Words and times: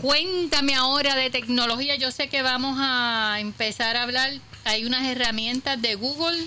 cuéntame 0.00 0.74
ahora 0.74 1.14
de 1.14 1.30
tecnología. 1.30 1.96
Yo 1.96 2.10
sé 2.10 2.28
que 2.28 2.42
vamos 2.42 2.76
a 2.80 3.36
empezar 3.40 3.96
a 3.96 4.02
hablar. 4.02 4.32
Hay 4.64 4.84
unas 4.84 5.06
herramientas 5.06 5.80
de 5.80 5.94
Google 5.94 6.46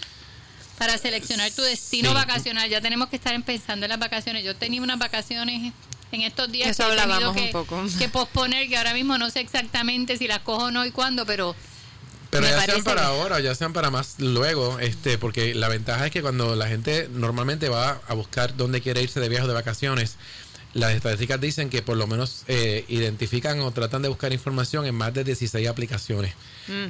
para 0.78 0.98
seleccionar 0.98 1.52
tu 1.52 1.62
destino 1.62 2.14
vacacional. 2.14 2.70
Ya 2.70 2.82
tenemos 2.82 3.10
que 3.10 3.16
estar 3.16 3.40
pensando 3.44 3.86
en 3.86 3.90
las 3.90 4.00
vacaciones. 4.00 4.44
Yo 4.44 4.56
tenía 4.56 4.82
unas 4.82 5.00
vacaciones 5.00 5.74
en 6.12 6.22
estos 6.22 6.52
días 6.52 6.70
Eso 6.70 6.84
que 6.84 6.92
hablábamos 6.92 7.36
que, 7.36 7.46
un 7.46 7.52
poco. 7.52 7.84
que 7.98 8.10
posponer, 8.10 8.68
que 8.70 8.78
ahora 8.78 8.94
mismo 8.94 9.18
no 9.18 9.30
sé 9.30 9.40
exactamente 9.40 10.18
si 10.18 10.28
las 10.28 10.40
cojo 10.40 10.66
o 10.66 10.72
no 10.72 10.86
y 10.86 10.92
cuándo, 10.92 11.26
pero 11.26 11.56
Pero 12.30 12.44
Me 12.44 12.52
ya 12.52 12.62
sean 12.66 12.84
para 12.84 13.08
ahora, 13.08 13.40
ya 13.40 13.56
sean 13.56 13.74
para 13.74 13.90
más 13.90 14.16
luego, 14.20 14.80
este, 14.80 15.18
porque 15.18 15.56
la 15.56 15.70
ventaja 15.70 16.06
es 16.06 16.12
que 16.12 16.22
cuando 16.22 16.56
la 16.56 16.68
gente 16.68 17.08
normalmente 17.12 17.70
va 17.70 18.02
a 18.08 18.14
buscar 18.14 18.56
dónde 18.56 18.82
quiere 18.82 19.02
irse 19.02 19.20
de 19.20 19.30
viaje 19.30 19.46
o 19.46 19.48
de 19.48 19.54
vacaciones, 19.54 20.18
las 20.74 20.94
estadísticas 20.94 21.40
dicen 21.40 21.70
que 21.70 21.82
por 21.82 21.98
lo 21.98 22.08
menos 22.08 22.44
eh, 22.48 22.84
identifican 22.88 23.60
o 23.62 23.72
tratan 23.72 24.02
de 24.02 24.10
buscar 24.10 24.34
información 24.34 24.86
en 24.86 24.96
más 24.96 25.14
de 25.14 25.24
16 25.24 25.68
aplicaciones, 25.68 26.34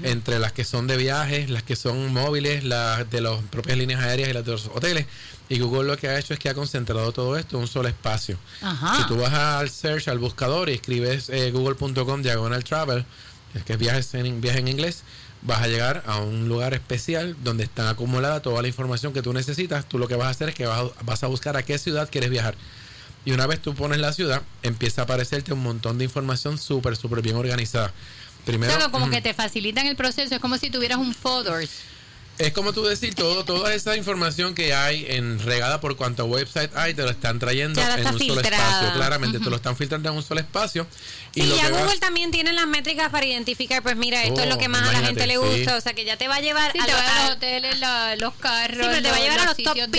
entre 0.03 0.39
las 0.39 0.53
que 0.53 0.63
son 0.63 0.87
de 0.87 0.97
viajes, 0.97 1.49
las 1.49 1.63
que 1.63 1.75
son 1.75 2.13
móviles, 2.13 2.63
las 2.63 3.09
de 3.09 3.21
las 3.21 3.41
propias 3.49 3.77
líneas 3.77 4.01
aéreas 4.01 4.29
y 4.29 4.33
las 4.33 4.45
de 4.45 4.51
los 4.51 4.67
hoteles. 4.67 5.05
Y 5.49 5.59
Google 5.59 5.83
lo 5.83 5.97
que 5.97 6.07
ha 6.07 6.17
hecho 6.17 6.33
es 6.33 6.39
que 6.39 6.49
ha 6.49 6.53
concentrado 6.53 7.11
todo 7.11 7.37
esto 7.37 7.57
en 7.57 7.63
un 7.63 7.67
solo 7.67 7.89
espacio. 7.89 8.37
Ajá. 8.61 8.97
Si 8.97 9.07
tú 9.07 9.17
vas 9.17 9.33
al 9.33 9.69
search, 9.69 10.07
al 10.07 10.19
buscador 10.19 10.69
y 10.69 10.73
escribes 10.73 11.29
eh, 11.29 11.51
google.com 11.51 12.21
diagonal 12.21 12.63
travel, 12.63 13.05
que 13.65 13.73
es 13.73 13.79
viajes 13.79 14.13
en, 14.13 14.39
viaje 14.39 14.59
en 14.59 14.69
inglés, 14.69 15.03
vas 15.41 15.61
a 15.61 15.67
llegar 15.67 16.03
a 16.07 16.19
un 16.19 16.47
lugar 16.47 16.73
especial 16.73 17.35
donde 17.43 17.65
está 17.65 17.89
acumulada 17.89 18.41
toda 18.41 18.61
la 18.61 18.67
información 18.69 19.11
que 19.11 19.21
tú 19.21 19.33
necesitas. 19.33 19.87
Tú 19.87 19.99
lo 19.99 20.07
que 20.07 20.15
vas 20.15 20.27
a 20.27 20.29
hacer 20.29 20.49
es 20.49 20.55
que 20.55 20.65
vas 20.65 20.79
a, 20.79 21.03
vas 21.03 21.23
a 21.23 21.27
buscar 21.27 21.57
a 21.57 21.63
qué 21.63 21.77
ciudad 21.77 22.09
quieres 22.09 22.29
viajar. 22.29 22.55
Y 23.25 23.31
una 23.31 23.47
vez 23.47 23.61
tú 23.61 23.73
pones 23.73 23.99
la 23.99 24.11
ciudad, 24.13 24.41
empieza 24.63 25.01
a 25.01 25.03
aparecerte 25.05 25.53
un 25.53 25.63
montón 25.63 25.97
de 25.97 26.03
información 26.03 26.57
súper, 26.57 26.95
súper 26.97 27.21
bien 27.21 27.35
organizada. 27.37 27.93
Primero, 28.45 28.73
Claro, 28.75 28.91
como 28.91 29.09
que 29.09 29.21
te 29.21 29.33
facilitan 29.33 29.87
el 29.87 29.95
proceso, 29.95 30.35
es 30.35 30.41
como 30.41 30.57
si 30.57 30.69
tuvieras 30.69 30.97
un 30.97 31.13
Folders. 31.15 31.69
es 32.39 32.51
como 32.51 32.73
tú 32.73 32.83
decir, 32.83 33.13
todo, 33.15 33.45
toda 33.45 33.73
esa 33.75 33.95
información 33.95 34.55
que 34.55 34.73
hay 34.73 35.05
en 35.07 35.39
regada 35.39 35.79
por 35.79 35.95
cuanto 35.95 36.25
website 36.25 36.71
hay, 36.75 36.93
te 36.95 37.03
lo 37.03 37.11
están 37.11 37.37
trayendo 37.39 37.79
en 37.79 38.07
un 38.07 38.19
solo 38.19 38.41
espacio. 38.41 38.91
Claramente, 38.93 39.39
te 39.39 39.49
lo 39.49 39.55
están 39.55 39.77
filtrando 39.77 40.09
en 40.09 40.15
un 40.17 40.23
solo 40.23 40.41
espacio. 40.41 40.85
Y 41.35 41.41
Sí, 41.43 41.47
lo 41.47 41.55
ya 41.55 41.69
Google 41.69 41.97
también 41.99 42.31
tiene 42.31 42.51
las 42.51 42.67
métricas 42.67 43.09
para 43.11 43.25
identificar, 43.25 43.81
pues 43.83 43.95
mira, 43.95 44.23
esto 44.23 44.41
es 44.41 44.49
lo 44.49 44.55
Oh, 44.55 44.57
que 44.57 44.67
más 44.67 44.89
a 44.89 44.91
la 44.91 45.07
gente 45.07 45.25
le 45.27 45.35
sí. 45.35 45.39
gusta, 45.39 45.77
o 45.77 45.81
sea 45.81 45.93
que 45.93 46.03
ya 46.03 46.17
te 46.17 46.27
va 46.27 46.35
a 46.35 46.41
llevar 46.41 46.71
Sí, 46.73 46.79
a 46.79 46.85
te 46.85 46.91
lo- 46.91 46.97
va 46.97 47.03
a 47.05 47.15
a- 47.21 47.23
los 47.27 47.35
hoteles, 47.37 47.79
la- 47.79 48.15
los 48.17 48.33
carros, 48.33 48.77
Sí, 48.87 48.89
pero 48.89 49.01
te 49.03 49.09
va 49.11 49.15
a 49.15 49.19
llevar 49.19 49.39
a 49.39 49.45
los 49.45 49.55
top 49.55 49.67
sitios 49.67 49.91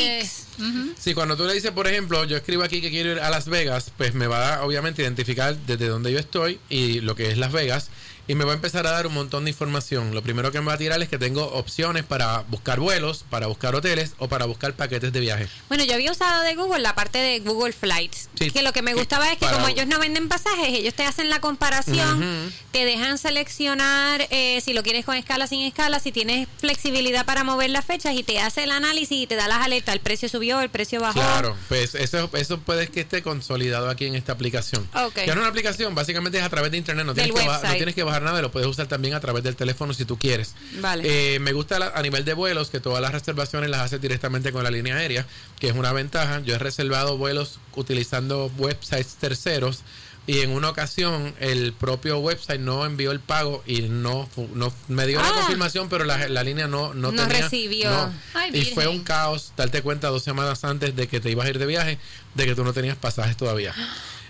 Sí, 0.98 1.14
cuando 1.14 1.36
tú 1.36 1.44
le 1.44 1.54
dices, 1.54 1.70
por 1.70 1.86
ejemplo, 1.86 2.24
yo 2.24 2.36
escribo 2.36 2.62
aquí 2.62 2.80
que 2.80 2.90
quiero 2.90 3.12
ir 3.12 3.20
a 3.20 3.30
Las 3.30 3.48
Vegas, 3.48 3.92
pues 3.96 4.14
me 4.14 4.26
va 4.26 4.56
a 4.56 4.64
obviamente 4.64 5.02
identificar 5.02 5.56
desde 5.56 5.88
donde 5.88 6.12
yo 6.12 6.18
estoy 6.18 6.58
y 6.68 7.00
lo 7.00 7.14
que 7.14 7.30
es 7.30 7.38
Las 7.38 7.52
Vegas 7.52 7.90
y 8.26 8.34
me 8.34 8.44
va 8.44 8.52
a 8.52 8.54
empezar 8.54 8.86
a 8.86 8.90
dar 8.90 9.06
un 9.06 9.14
montón 9.14 9.44
de 9.44 9.50
información. 9.50 10.14
Lo 10.14 10.22
primero 10.22 10.50
que 10.50 10.60
me 10.60 10.66
va 10.66 10.74
a 10.74 10.78
tirar 10.78 11.00
es 11.02 11.08
que 11.08 11.18
tengo 11.18 11.44
opciones 11.44 12.04
para 12.04 12.40
buscar 12.48 12.80
vuelos, 12.80 13.24
para 13.28 13.46
buscar 13.46 13.74
hoteles 13.74 14.12
o 14.18 14.28
para 14.28 14.46
buscar 14.46 14.74
paquetes 14.74 15.12
de 15.12 15.20
viaje. 15.20 15.48
Bueno, 15.68 15.84
yo 15.84 15.94
había 15.94 16.10
usado 16.10 16.42
de 16.42 16.54
Google 16.54 16.80
la 16.80 16.94
parte 16.94 17.18
de 17.18 17.40
Google 17.40 17.72
Flights, 17.72 18.28
Sí, 18.38 18.50
que 18.50 18.62
lo 18.62 18.72
que 18.72 18.82
me 18.82 18.94
gustaba 18.94 19.30
es 19.30 19.38
que 19.38 19.46
como 19.46 19.68
ellos 19.68 19.86
no 19.86 19.98
venden 19.98 20.28
pasajes, 20.28 20.68
ellos 20.68 20.94
te 20.94 21.04
hacen 21.04 21.28
la 21.28 21.40
comparación, 21.40 22.52
te 22.72 22.84
dejan 22.84 23.18
seleccionar 23.18 24.26
eh, 24.30 24.60
si 24.62 24.72
lo 24.72 24.82
quieres 24.82 25.04
con 25.04 25.16
escala, 25.16 25.46
sin 25.46 25.62
escala, 25.62 26.00
si 26.00 26.12
tienes 26.12 26.48
flexibilidad 26.58 27.26
para 27.26 27.44
mover 27.44 27.70
las 27.70 27.84
fechas 27.84 28.14
y 28.14 28.22
te 28.22 28.40
hace 28.40 28.64
el 28.64 28.70
análisis 28.70 29.18
y 29.18 29.26
te 29.26 29.36
da 29.36 29.48
las 29.48 29.58
alertas, 29.58 29.94
el 29.94 30.00
precio 30.00 30.28
subió, 30.28 30.43
el 30.60 30.68
precio 30.70 31.00
bajó. 31.00 31.14
Claro, 31.20 31.56
pues 31.68 31.94
eso, 31.94 32.30
eso 32.34 32.58
puede 32.60 32.88
que 32.88 33.00
esté 33.00 33.22
consolidado 33.22 33.88
aquí 33.90 34.06
en 34.06 34.14
esta 34.14 34.32
aplicación. 34.32 34.88
Ok. 34.94 35.16
Ya 35.18 35.26
no 35.26 35.32
es 35.32 35.38
una 35.38 35.48
aplicación, 35.48 35.94
básicamente 35.94 36.38
es 36.38 36.44
a 36.44 36.48
través 36.48 36.70
de 36.70 36.78
internet, 36.78 37.06
no 37.06 37.14
tienes, 37.14 37.32
que, 37.32 37.46
bajar, 37.46 37.70
no 37.70 37.76
tienes 37.76 37.94
que 37.94 38.02
bajar 38.02 38.22
nada, 38.22 38.40
lo 38.42 38.50
puedes 38.50 38.68
usar 38.68 38.86
también 38.86 39.14
a 39.14 39.20
través 39.20 39.42
del 39.44 39.56
teléfono 39.56 39.92
si 39.94 40.04
tú 40.04 40.18
quieres. 40.18 40.54
Vale. 40.80 41.34
Eh, 41.34 41.38
me 41.40 41.52
gusta 41.52 41.78
la- 41.78 41.92
a 41.94 42.02
nivel 42.02 42.24
de 42.24 42.34
vuelos 42.34 42.70
que 42.70 42.80
todas 42.80 43.00
las 43.00 43.12
reservaciones 43.12 43.70
las 43.70 43.80
haces 43.80 44.00
directamente 44.00 44.52
con 44.52 44.62
la 44.64 44.70
línea 44.70 44.96
aérea, 44.96 45.26
que 45.58 45.68
es 45.68 45.74
una 45.74 45.92
ventaja. 45.92 46.40
Yo 46.40 46.54
he 46.54 46.58
reservado 46.58 47.16
vuelos 47.18 47.58
utilizando 47.74 48.50
websites 48.58 49.14
terceros 49.20 49.80
y 50.26 50.40
en 50.40 50.50
una 50.50 50.70
ocasión 50.70 51.34
el 51.40 51.72
propio 51.74 52.18
website 52.18 52.60
no 52.60 52.86
envió 52.86 53.10
el 53.12 53.20
pago 53.20 53.62
y 53.66 53.82
no, 53.82 54.28
no 54.54 54.72
me 54.88 55.06
dio 55.06 55.20
la 55.20 55.28
Ah. 55.28 55.32
confirmación, 55.34 55.88
pero 55.90 56.04
la, 56.04 56.28
la 56.28 56.42
línea 56.42 56.66
no, 56.66 56.94
no, 56.94 57.12
No 57.12 57.26
tenía- 57.26 57.42
recibió. 57.42 57.90
no. 57.90 58.12
Ay, 58.34 58.50
y 58.54 58.64
fue 58.66 58.86
un 58.88 59.04
caos 59.04 59.52
darte 59.56 59.82
cuenta 59.82 60.08
dos 60.08 60.22
semanas 60.22 60.64
antes 60.64 60.96
de 60.96 61.06
que 61.08 61.20
te 61.20 61.30
ibas 61.30 61.46
a 61.46 61.50
ir 61.50 61.58
de 61.58 61.66
viaje 61.66 61.98
de 62.34 62.46
que 62.46 62.54
tú 62.54 62.64
no 62.64 62.72
tenías 62.72 62.96
pasajes 62.96 63.36
todavía. 63.36 63.74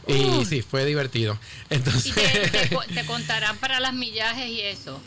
Y 0.06 0.44
sí, 0.44 0.60
fue 0.60 0.84
divertido. 0.84 1.38
Entonces, 1.70 2.06
Y 2.08 2.12
te, 2.12 2.48
te 2.50 2.68
te 2.94 3.06
contarán 3.06 3.56
para 3.56 3.80
las 3.80 3.94
millajes 3.94 4.50
y 4.50 4.60
eso. 4.60 5.00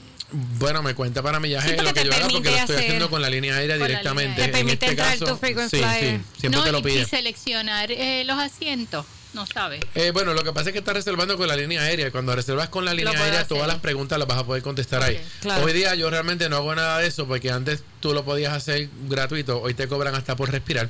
bueno, 0.58 0.82
me 0.82 0.96
cuenta 0.96 1.22
para 1.22 1.40
millaje 1.40 1.78
Sí, 1.78 1.84
lo 1.86 1.94
que 1.94 2.04
yo 2.04 2.12
haga 2.14 2.28
porque 2.30 2.50
lo 2.50 2.58
estoy 2.58 2.76
haciendo 2.78 3.08
con 3.12 3.22
la 3.22 3.30
línea 3.30 3.58
aérea 3.58 3.76
la 3.76 3.86
directamente. 3.86 4.42
línea 4.48 4.60
en 4.60 4.70
este 4.70 4.88
entrar 4.88 5.12
caso, 5.20 5.26
tu 5.26 5.38
frequent 5.38 5.70
sí, 5.70 5.78
flyer. 5.78 6.18
sí, 6.18 6.40
siempre 6.40 6.60
no, 6.62 6.66
te 6.66 6.72
lo 6.72 6.82
pide. 6.82 7.02
y 7.02 7.06
seleccionar 7.06 7.92
eh, 7.92 8.24
los 8.26 8.40
asientos, 8.40 9.06
no 9.38 9.46
sabes. 9.46 9.80
Eh, 9.96 10.12
bueno, 10.12 10.34
lo 10.34 10.44
que 10.44 10.52
pasa 10.52 10.70
es 10.70 10.74
que 10.74 10.80
estás 10.80 10.96
reservando 10.96 11.38
con 11.38 11.48
la 11.48 11.56
línea 11.56 11.82
aérea. 11.82 12.12
Cuando 12.12 12.36
reservas 12.36 12.68
con 12.70 12.84
la 12.84 12.94
línea 12.94 13.12
aérea, 13.14 13.42
hacer. 13.42 13.48
todas 13.48 13.68
las 13.68 13.78
preguntas 13.80 14.20
las 14.20 14.28
vas 14.28 14.40
a 14.40 14.46
poder 14.46 14.62
contestar 14.64 15.02
ahí. 15.04 15.22
Claro. 15.42 15.64
Hoy 15.64 15.72
día 15.74 15.96
yo 15.96 16.10
realmente 16.10 16.50
no 16.50 16.58
hago 16.58 16.76
nada 16.76 16.98
de 17.00 17.08
eso 17.08 17.26
porque 17.28 17.52
antes 17.52 17.84
tú 18.02 18.14
lo 18.14 18.26
podías 18.26 18.52
hacer 18.54 18.90
gratuito. 19.08 19.62
Hoy 19.62 19.74
te 19.74 19.88
cobran 19.88 20.16
hasta 20.16 20.36
por 20.36 20.52
respirar. 20.52 20.90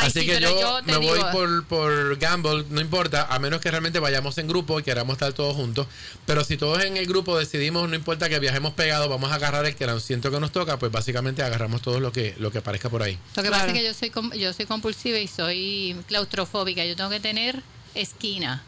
Ay, 0.00 0.06
Así 0.10 0.20
sí, 0.20 0.26
que 0.26 0.38
yo, 0.40 0.60
yo 0.60 0.80
me 0.84 0.96
voy 0.98 1.18
por, 1.32 1.66
por 1.66 2.16
Gamble, 2.18 2.64
no 2.70 2.80
importa, 2.80 3.26
a 3.28 3.38
menos 3.40 3.60
que 3.60 3.68
realmente 3.68 3.98
vayamos 3.98 4.38
en 4.38 4.46
grupo 4.46 4.78
y 4.78 4.84
queramos 4.84 5.14
estar 5.14 5.32
todos 5.32 5.56
juntos. 5.56 5.88
Pero 6.24 6.44
si 6.44 6.56
todos 6.56 6.84
en 6.84 6.96
el 6.96 7.06
grupo 7.06 7.36
decidimos, 7.36 7.88
no 7.88 7.96
importa 7.96 8.28
que 8.28 8.38
viajemos 8.38 8.74
pegados, 8.74 9.08
vamos 9.08 9.32
a 9.32 9.34
agarrar 9.34 9.66
el 9.66 9.74
que 9.74 9.82
era 9.82 9.94
un 9.94 10.00
ciento 10.00 10.30
que 10.30 10.38
nos 10.38 10.52
toca, 10.52 10.78
pues 10.78 10.92
básicamente 10.92 11.42
agarramos 11.42 11.82
todo 11.82 11.98
lo 11.98 12.12
que, 12.12 12.36
lo 12.38 12.52
que 12.52 12.58
aparezca 12.58 12.88
por 12.88 13.02
ahí. 13.02 13.18
Lo 13.34 13.42
que 13.42 13.48
Claro. 13.48 13.64
pasa 13.64 13.66
es 13.66 13.72
que 13.72 13.84
yo 13.86 13.94
soy 13.94 14.10
com- 14.10 14.32
yo 14.34 14.52
soy 14.52 14.66
compulsiva 14.66 15.18
y 15.18 15.26
soy 15.26 15.96
claustrofóbica. 16.06 16.84
Yo 16.84 16.94
tengo 16.94 17.10
que 17.10 17.18
tener 17.20 17.60
esquina. 17.94 18.62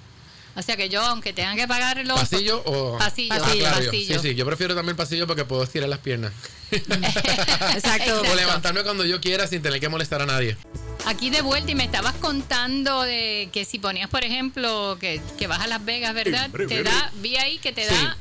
O 0.57 0.63
sea 0.63 0.77
que 0.77 0.89
yo, 0.89 1.01
aunque 1.03 1.33
tengan 1.33 1.57
que 1.57 1.69
pagar 1.69 2.05
los 2.05 2.19
¿Pasillo 2.19 2.61
o...? 2.67 2.99
Pasillo, 2.99 3.35
Ah, 3.35 3.51
claro, 3.53 3.77
pasillo. 3.87 4.21
Sí, 4.21 4.29
sí, 4.31 4.35
yo 4.35 4.45
prefiero 4.45 4.75
también 4.75 4.97
pasillo 4.97 5.27
porque 5.27 5.45
puedo 5.45 5.63
estirar 5.63 5.89
las 5.89 6.01
piernas. 6.01 6.33
Exacto. 6.71 8.21
O 8.21 8.35
levantarme 8.35 8.83
cuando 8.83 9.05
yo 9.05 9.21
quiera 9.21 9.47
sin 9.47 9.63
tener 9.63 9.81
que 9.81 9.89
molestar 9.89 10.23
a 10.23 10.27
nadie. 10.27 10.57
Aquí 11.07 11.31
de 11.31 11.43
vuelta 11.43 11.71
y 11.71 11.75
me 11.75 11.85
estabas 11.85 12.15
contando 12.15 13.03
de 13.03 13.49
que 13.53 13.65
si 13.65 13.79
ponías, 13.79 14.11
por 14.11 14.25
ejemplo, 14.25 14.99
que, 15.01 15.21
que 15.39 15.47
vas 15.47 15.61
a 15.61 15.67
Las 15.67 15.85
Vegas, 15.85 16.15
¿verdad? 16.15 16.51
Te 16.51 16.83
da, 16.83 17.11
vi 17.17 17.37
ahí 17.37 17.59
que 17.59 17.73
te 17.73 17.87
da 17.87 18.17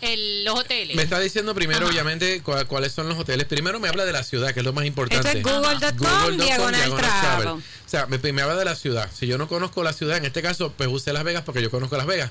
el- 0.00 0.44
los 0.44 0.58
hoteles. 0.58 0.96
Me 0.96 1.02
está 1.02 1.18
diciendo 1.18 1.54
primero, 1.54 1.86
obviamente, 1.86 2.42
cua- 2.42 2.66
cuáles 2.66 2.92
son 2.92 3.08
los 3.08 3.18
hoteles. 3.18 3.46
Primero 3.46 3.78
me 3.80 3.88
habla 3.88 4.04
de 4.04 4.12
la 4.12 4.22
ciudad, 4.24 4.52
que 4.54 4.60
es 4.60 4.66
lo 4.66 4.72
más 4.72 4.84
importante. 4.86 5.38
Esto 5.38 5.38
es 5.38 5.44
google.com, 5.56 5.98
Google.com, 5.98 6.36
diagonal 6.46 6.94
travel. 6.96 7.48
O 7.48 7.90
sea, 7.90 8.06
me, 8.06 8.18
me 8.18 8.42
habla 8.42 8.54
de 8.54 8.64
la 8.64 8.76
ciudad. 8.76 9.10
Si 9.12 9.26
yo 9.26 9.36
no 9.36 9.48
conozco 9.48 9.82
la 9.82 9.92
ciudad, 9.92 10.16
en 10.16 10.24
este 10.24 10.42
caso, 10.42 10.72
pues 10.76 10.88
usé 10.88 11.12
Las 11.12 11.24
Vegas 11.24 11.42
porque 11.44 11.60
yo 11.60 11.72
conozco 11.72 11.96
Las 11.96 12.06
Vegas. 12.06 12.30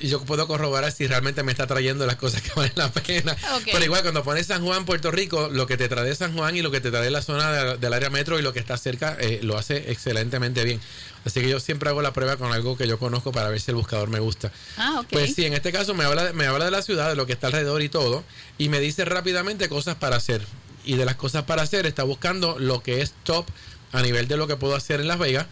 Y, 0.00 0.06
y 0.06 0.10
yo 0.10 0.22
puedo 0.24 0.46
corroborar 0.46 0.92
si 0.92 1.06
realmente 1.06 1.42
me 1.42 1.52
está 1.52 1.66
trayendo 1.66 2.04
las 2.04 2.16
cosas 2.16 2.42
que 2.42 2.50
valen 2.56 2.72
la 2.76 2.92
pena. 2.92 3.34
Pero 3.64 3.82
igual, 3.82 4.02
cuando 4.02 4.22
pones 4.22 4.46
San 4.46 4.62
Juan, 4.62 4.84
Puerto 4.84 5.10
Rico, 5.10 5.48
lo 5.50 5.66
que 5.66 5.78
te 5.78 5.88
trae 5.88 6.04
de 6.04 6.14
San 6.14 6.36
Juan 6.36 6.54
y 6.54 6.60
lo 6.60 6.70
que 6.70 6.80
te 6.82 6.90
trae 6.90 7.04
de 7.04 7.10
la 7.10 7.22
zona 7.22 7.50
de- 7.50 7.76
del 7.78 7.92
área 7.94 8.10
metro 8.10 8.38
y 8.38 8.42
lo 8.42 8.52
que 8.52 8.58
está 8.60 8.76
cerca, 8.76 9.16
eh, 9.20 9.40
lo 9.42 9.56
hace 9.56 9.90
excelentemente 9.90 10.64
bien. 10.64 10.80
Así 11.24 11.40
que 11.42 11.48
yo 11.50 11.60
siempre 11.60 11.90
hago 11.90 12.00
la 12.00 12.12
prueba 12.14 12.36
con 12.38 12.50
algo 12.52 12.76
que 12.78 12.86
yo 12.88 12.98
conozco 12.98 13.30
para 13.30 13.50
ver 13.50 13.60
si 13.60 13.70
el 13.70 13.74
buscador 13.74 14.08
me 14.08 14.20
gusta. 14.20 14.52
Ah, 14.78 15.00
ok. 15.00 15.06
Pues 15.10 15.34
sí, 15.34 15.44
en 15.44 15.52
este 15.52 15.70
caso 15.70 15.92
me 15.94 16.04
habla, 16.04 16.32
me 16.32 16.46
habla 16.46 16.64
de 16.66 16.70
la 16.70 16.80
ciudad, 16.82 16.99
de 17.08 17.16
lo 17.16 17.26
que 17.26 17.32
está 17.32 17.46
alrededor 17.48 17.82
y 17.82 17.88
todo, 17.88 18.24
y 18.58 18.68
me 18.68 18.80
dice 18.80 19.04
rápidamente 19.04 19.68
cosas 19.68 19.96
para 19.96 20.16
hacer. 20.16 20.44
Y 20.84 20.96
de 20.96 21.04
las 21.04 21.16
cosas 21.16 21.44
para 21.44 21.62
hacer 21.62 21.86
está 21.86 22.04
buscando 22.04 22.58
lo 22.58 22.82
que 22.82 23.02
es 23.02 23.14
top 23.24 23.46
a 23.92 24.02
nivel 24.02 24.28
de 24.28 24.36
lo 24.36 24.46
que 24.46 24.56
puedo 24.56 24.74
hacer 24.74 25.00
en 25.00 25.08
Las 25.08 25.18
Vegas, 25.18 25.46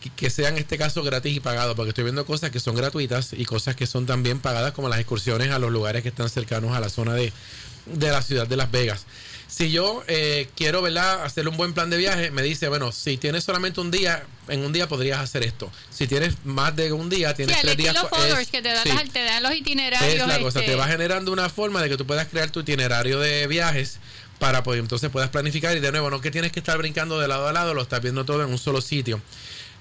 que, 0.00 0.10
que 0.10 0.30
sea 0.30 0.48
en 0.48 0.58
este 0.58 0.78
caso 0.78 1.02
gratis 1.02 1.36
y 1.36 1.40
pagado, 1.40 1.74
porque 1.76 1.90
estoy 1.90 2.04
viendo 2.04 2.24
cosas 2.24 2.50
que 2.50 2.60
son 2.60 2.74
gratuitas 2.74 3.32
y 3.32 3.44
cosas 3.44 3.76
que 3.76 3.86
son 3.86 4.06
también 4.06 4.40
pagadas, 4.40 4.72
como 4.72 4.88
las 4.88 4.98
excursiones 4.98 5.50
a 5.50 5.58
los 5.58 5.70
lugares 5.70 6.02
que 6.02 6.08
están 6.08 6.30
cercanos 6.30 6.74
a 6.74 6.80
la 6.80 6.88
zona 6.88 7.14
de, 7.14 7.32
de 7.86 8.10
la 8.10 8.22
ciudad 8.22 8.46
de 8.46 8.56
Las 8.56 8.70
Vegas. 8.70 9.06
Si 9.50 9.70
yo 9.72 10.04
eh, 10.06 10.48
quiero, 10.56 10.80
¿verdad?, 10.80 11.24
hacer 11.24 11.48
un 11.48 11.56
buen 11.56 11.74
plan 11.74 11.90
de 11.90 11.96
viaje, 11.96 12.30
me 12.30 12.42
dice, 12.42 12.68
bueno, 12.68 12.92
si 12.92 13.16
tienes 13.16 13.44
solamente 13.44 13.80
un 13.80 13.90
día, 13.90 14.22
en 14.48 14.64
un 14.64 14.72
día 14.72 14.88
podrías 14.88 15.18
hacer 15.20 15.42
esto. 15.42 15.70
Si 15.90 16.06
tienes 16.06 16.34
más 16.44 16.74
de 16.76 16.92
un 16.92 17.10
día, 17.10 17.34
tienes 17.34 17.60
tres 17.60 17.76
días. 17.76 17.94
estilo 17.96 18.08
es- 18.16 18.28
Folders 18.28 18.48
que 18.50 18.62
te 18.62 18.68
dan, 18.72 18.82
sí. 18.84 18.88
las- 18.90 19.10
te 19.10 19.22
dan 19.24 19.42
los 19.42 19.54
itinerarios. 19.54 20.14
Es 20.22 20.26
la 20.26 20.38
cosa, 20.38 20.60
este, 20.60 20.70
te 20.70 20.76
va 20.76 20.86
generando 20.86 21.32
una 21.32 21.48
forma 21.48 21.82
de 21.82 21.88
que 21.88 21.96
tú 21.96 22.06
puedas 22.06 22.28
crear 22.28 22.50
tu 22.50 22.60
itinerario 22.60 23.18
de 23.18 23.46
viajes 23.48 23.98
para 24.38 24.62
poder 24.62 24.80
entonces 24.80 25.10
puedas 25.10 25.28
planificar 25.30 25.76
y 25.76 25.80
de 25.80 25.90
nuevo 25.92 26.08
no 26.08 26.20
que 26.22 26.30
tienes 26.30 26.50
que 26.52 26.60
estar 26.60 26.78
brincando 26.78 27.18
de 27.20 27.28
lado 27.28 27.46
a 27.48 27.52
lado, 27.52 27.74
lo 27.74 27.82
estás 27.82 28.00
viendo 28.00 28.24
todo 28.24 28.42
en 28.42 28.48
un 28.50 28.58
solo 28.58 28.80
sitio. 28.80 29.20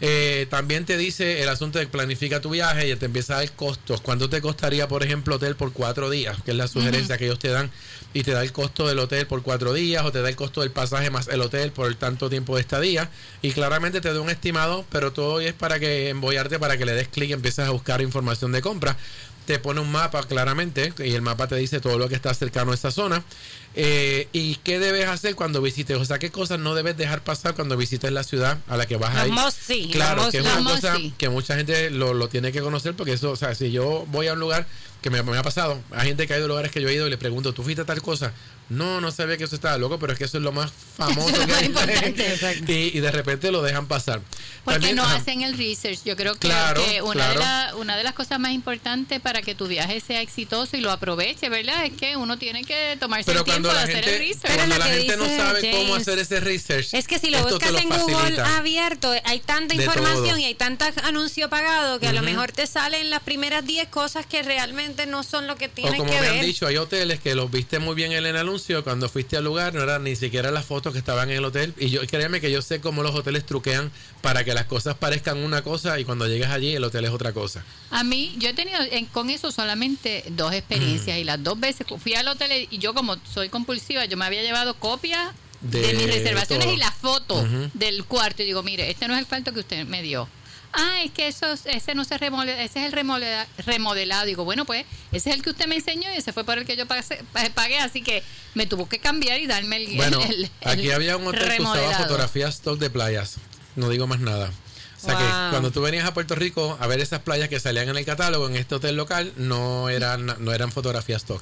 Eh, 0.01 0.47
también 0.49 0.85
te 0.85 0.97
dice 0.97 1.41
el 1.41 1.49
asunto 1.49 1.77
de 1.77 1.87
planifica 1.87 2.39
tu 2.39 2.49
viaje 2.49 2.89
y 2.89 2.95
te 2.95 3.05
empieza 3.05 3.35
a 3.35 3.37
dar 3.39 3.51
costos. 3.51 4.01
¿Cuánto 4.01 4.29
te 4.29 4.41
costaría, 4.41 4.87
por 4.87 5.03
ejemplo, 5.03 5.35
hotel 5.35 5.55
por 5.55 5.73
cuatro 5.73 6.09
días? 6.09 6.41
Que 6.43 6.51
es 6.51 6.57
la 6.57 6.67
sugerencia 6.67 7.17
que 7.17 7.25
ellos 7.25 7.39
te 7.39 7.49
dan. 7.49 7.69
Y 8.13 8.23
te 8.23 8.31
da 8.31 8.41
el 8.41 8.51
costo 8.51 8.87
del 8.87 8.97
hotel 8.99 9.27
por 9.27 9.43
cuatro 9.43 9.73
días 9.73 10.03
o 10.03 10.11
te 10.11 10.21
da 10.21 10.29
el 10.29 10.35
costo 10.35 10.61
del 10.61 10.71
pasaje 10.71 11.11
más 11.11 11.27
el 11.27 11.41
hotel 11.41 11.71
por 11.71 11.87
el 11.87 11.97
tanto 11.97 12.29
tiempo 12.29 12.55
de 12.55 12.61
estadía. 12.61 13.09
Y 13.41 13.51
claramente 13.51 14.01
te 14.01 14.13
da 14.13 14.21
un 14.21 14.29
estimado, 14.29 14.85
pero 14.89 15.11
todo 15.11 15.41
es 15.41 15.53
para 15.53 15.79
que 15.79 16.09
embollarte, 16.09 16.59
para 16.59 16.77
que 16.77 16.85
le 16.85 16.93
des 16.93 17.07
clic 17.07 17.29
y 17.29 17.33
empieces 17.33 17.65
a 17.65 17.71
buscar 17.71 18.01
información 18.01 18.51
de 18.51 18.61
compra. 18.61 18.97
Te 19.49 19.57
pone 19.57 19.81
un 19.81 19.91
mapa 19.91 20.21
claramente 20.21 20.93
y 20.99 21.15
el 21.15 21.23
mapa 21.23 21.47
te 21.47 21.55
dice 21.55 21.79
todo 21.79 21.97
lo 21.97 22.07
que 22.07 22.13
está 22.13 22.31
cercano 22.35 22.71
a 22.71 22.75
esa 22.75 22.91
zona. 22.91 23.23
Eh, 23.73 24.27
¿Y 24.31 24.57
qué 24.57 24.77
debes 24.77 25.07
hacer 25.07 25.33
cuando 25.33 25.59
visites? 25.59 25.97
O 25.97 26.05
sea, 26.05 26.19
¿qué 26.19 26.29
cosas 26.29 26.59
no 26.59 26.75
debes 26.75 26.95
dejar 26.97 27.23
pasar 27.23 27.55
cuando 27.55 27.75
visites 27.75 28.11
la 28.11 28.21
ciudad 28.21 28.59
a 28.67 28.77
la 28.77 28.85
que 28.85 28.97
vas 28.97 29.15
a 29.15 29.25
ir? 29.25 29.33
Claro, 29.91 30.29
que 30.29 30.37
es 30.37 30.43
una 30.45 30.63
cosa 30.63 30.95
que 31.17 31.29
mucha 31.29 31.55
gente 31.55 31.89
lo, 31.89 32.13
lo 32.13 32.29
tiene 32.29 32.51
que 32.51 32.61
conocer 32.61 32.93
porque 32.93 33.13
eso, 33.13 33.31
o 33.31 33.35
sea, 33.35 33.55
si 33.55 33.71
yo 33.71 34.05
voy 34.09 34.27
a 34.27 34.33
un 34.33 34.39
lugar 34.39 34.67
que 35.01 35.09
me, 35.09 35.23
me 35.23 35.37
ha 35.37 35.43
pasado, 35.43 35.81
hay 35.91 36.07
gente 36.09 36.27
que 36.27 36.33
ha 36.33 36.37
ido 36.37 36.45
a 36.45 36.49
lugares 36.49 36.71
que 36.71 36.81
yo 36.81 36.89
he 36.89 36.93
ido 36.93 37.07
y 37.07 37.09
le 37.09 37.17
pregunto, 37.17 37.53
¿tú 37.53 37.63
fuiste 37.63 37.81
a 37.81 37.85
tal 37.85 38.01
cosa? 38.01 38.33
No, 38.67 39.01
no 39.01 39.09
sabía 39.11 39.35
que 39.35 39.45
eso 39.45 39.55
estaba 39.55 39.79
loco, 39.79 39.97
pero 39.97 40.13
es 40.13 40.19
que 40.19 40.25
eso 40.25 40.37
es 40.37 40.43
lo 40.43 40.51
más 40.51 40.71
famoso 40.95 41.33
que 41.47 41.53
hay. 41.55 41.65
importante, 41.65 42.37
y, 42.67 42.97
y 42.97 42.99
de 42.99 43.11
repente 43.11 43.51
lo 43.51 43.63
dejan 43.63 43.87
pasar. 43.87 44.21
Porque 44.63 44.75
También, 44.79 44.95
no 44.97 45.03
ajá. 45.03 45.15
hacen 45.15 45.41
el 45.41 45.57
research. 45.57 46.01
Yo 46.05 46.15
creo 46.15 46.33
que, 46.33 46.49
Claro, 46.49 46.85
que 46.85 47.01
una, 47.01 47.29
de 47.29 47.35
claro. 47.35 47.39
la- 47.39 47.75
una 47.77 47.97
de 47.97 48.03
las 48.03 48.13
cosas 48.13 48.39
más 48.39 48.51
importantes 48.51 49.19
para 49.21 49.41
que 49.41 49.55
tu 49.55 49.67
viaje 49.67 49.99
sea 50.01 50.21
exitoso 50.21 50.77
y 50.77 50.81
lo 50.81 50.91
aproveche, 50.91 51.49
¿verdad? 51.49 51.83
Es 51.85 51.93
que 51.93 52.15
uno 52.15 52.37
tiene 52.37 52.63
que 52.63 52.95
tomarse 52.99 53.25
Pero 53.25 53.39
el 53.39 53.45
tiempo 53.45 53.69
de 53.69 53.73
la 53.73 53.81
hacer 53.81 53.95
gente, 54.03 54.13
el 54.13 54.19
research. 54.19 54.41
Pero 54.43 54.55
cuando 54.57 54.77
la 54.77 54.85
que 54.85 54.91
gente 54.97 55.17
no 55.17 55.25
sabe 55.25 55.71
cómo 55.71 55.95
hacer 55.95 56.19
ese 56.19 56.39
research, 56.39 56.93
Es 56.93 57.07
que 57.07 57.17
si 57.17 57.31
lo 57.31 57.41
buscas 57.41 57.69
en 57.69 57.89
facilita. 57.89 57.97
Google 58.03 58.39
abierto, 58.41 59.11
hay 59.23 59.39
tanta 59.39 59.73
información 59.73 60.25
todo. 60.27 60.37
y 60.37 60.43
hay 60.43 60.53
tantos 60.55 60.89
anuncios 61.03 61.49
pagados 61.49 61.99
que 61.99 62.07
a 62.07 62.13
lo 62.13 62.21
mejor 62.21 62.51
te 62.51 62.67
salen 62.67 63.09
las 63.09 63.21
primeras 63.23 63.65
10 63.65 63.87
cosas 63.87 64.27
que 64.27 64.43
realmente 64.43 64.88
no 65.07 65.23
son 65.23 65.47
lo 65.47 65.55
que 65.55 65.65
O 65.65 65.69
tienes 65.69 65.95
como 65.99 66.09
que 66.11 66.15
me 66.19 66.21
ver. 66.29 66.39
han 66.39 66.45
dicho, 66.45 66.67
hay 66.67 66.77
hoteles 66.77 67.19
que 67.19 67.35
los 67.35 67.49
viste 67.51 67.79
muy 67.79 67.95
bien 67.95 68.11
en 68.11 68.25
el 68.25 68.35
anuncio. 68.37 68.83
Cuando 68.83 69.09
fuiste 69.09 69.37
al 69.37 69.43
lugar, 69.43 69.73
no 69.73 69.81
eran 69.83 70.03
ni 70.03 70.15
siquiera 70.15 70.51
las 70.51 70.65
fotos 70.65 70.93
que 70.93 70.99
estaban 70.99 71.29
en 71.29 71.37
el 71.37 71.45
hotel. 71.45 71.73
Y 71.77 71.89
yo, 71.89 72.05
créeme 72.07 72.41
que 72.41 72.51
yo 72.51 72.61
sé 72.61 72.79
cómo 72.81 73.03
los 73.03 73.15
hoteles 73.15 73.45
truquean 73.45 73.91
para 74.21 74.43
que 74.43 74.53
las 74.53 74.65
cosas 74.65 74.95
parezcan 74.97 75.37
una 75.37 75.61
cosa 75.61 75.99
y 75.99 76.05
cuando 76.05 76.27
llegas 76.27 76.51
allí, 76.51 76.75
el 76.75 76.83
hotel 76.83 77.05
es 77.05 77.11
otra 77.11 77.33
cosa. 77.33 77.63
A 77.91 78.03
mí, 78.03 78.35
yo 78.37 78.49
he 78.49 78.53
tenido 78.53 78.79
en- 78.91 79.05
con 79.05 79.29
eso 79.29 79.51
solamente 79.51 80.23
dos 80.29 80.53
experiencias 80.53 81.17
Mm. 81.17 81.21
y 81.21 81.23
las 81.23 81.43
dos 81.43 81.59
veces 81.59 81.85
fui 82.01 82.13
al 82.15 82.27
hotel 82.27 82.67
y 82.69 82.77
yo 82.79 82.93
como 82.93 83.17
soy 83.33 83.49
compulsiva, 83.49 84.05
yo 84.05 84.17
me 84.17 84.25
había 84.25 84.41
llevado 84.43 84.75
copias 84.75 85.29
de, 85.61 85.81
De 85.81 85.93
mis 85.93 86.05
reservaciones 86.07 86.65
todo. 86.65 86.73
y 86.73 86.77
la 86.77 86.91
foto 86.91 87.45
del 87.73 88.05
cuarto 88.05 88.43
y 88.43 88.45
digo, 88.45 88.63
mire, 88.63 88.89
este 88.89 89.07
no 89.09 89.13
es 89.13 89.19
el 89.19 89.27
cuarto 89.27 89.51
que 89.53 89.59
usted 89.59 89.85
me 89.85 90.01
dio. 90.01 90.29
Ah, 90.73 91.01
es 91.03 91.11
que 91.11 91.27
eso, 91.27 91.47
ese 91.65 91.95
no 91.95 92.05
se 92.05 92.17
remodela, 92.17 92.61
ese 92.63 92.79
es 92.79 92.85
el 92.85 92.91
remodela- 92.91 93.47
remodelado. 93.65 94.25
Digo, 94.25 94.45
bueno, 94.45 94.65
pues 94.65 94.85
ese 95.11 95.29
es 95.31 95.35
el 95.35 95.41
que 95.41 95.49
usted 95.49 95.65
me 95.67 95.75
enseñó 95.75 96.11
y 96.13 96.17
ese 96.17 96.31
fue 96.33 96.43
por 96.43 96.57
el 96.57 96.65
que 96.65 96.75
yo 96.77 96.85
pasé- 96.85 97.23
pa- 97.33 97.49
pagué, 97.55 97.79
así 97.79 98.01
que 98.01 98.23
me 98.53 98.65
tuvo 98.67 98.87
que 98.87 98.99
cambiar 98.99 99.39
y 99.39 99.47
darme 99.47 99.77
el 99.77 99.95
Bueno, 99.95 100.21
el- 100.23 100.43
el- 100.43 100.51
aquí 100.69 100.91
había 100.91 101.17
un 101.17 101.27
hotel 101.27 101.41
que 101.57 101.61
usaba 101.61 101.97
fotografías 102.03 102.55
stock 102.55 102.79
de 102.79 102.89
playas. 102.89 103.37
No 103.75 103.89
digo 103.89 104.05
más 104.07 104.19
nada. 104.19 104.51
O 105.01 105.05
sea 105.05 105.17
que 105.17 105.23
cuando 105.51 105.71
tú 105.71 105.81
venías 105.81 106.05
a 106.05 106.13
Puerto 106.13 106.35
Rico 106.35 106.77
a 106.79 106.85
ver 106.87 106.99
esas 106.99 107.21
playas 107.21 107.47
que 107.47 107.59
salían 107.59 107.87
en 107.87 107.95
el 107.97 108.05
catálogo 108.05 108.47
en 108.49 108.57
este 108.57 108.75
hotel 108.75 108.97
local, 108.97 109.31
no 109.37 109.87
eran, 109.89 110.25
no 110.39 110.51
eran 110.53 110.71
fotografías 110.73 111.21
stock. 111.21 111.41